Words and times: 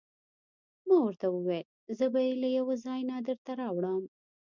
ما 0.87 0.97
ورته 1.05 1.27
وویل: 1.31 1.67
زه 1.97 2.05
به 2.13 2.19
يې 2.27 2.33
له 2.43 2.47
یوه 2.57 2.75
ځای 2.85 3.01
نه 3.09 3.15
درته 3.27 3.51
راوړم. 3.61 4.03